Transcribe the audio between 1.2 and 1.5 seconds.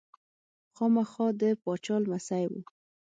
د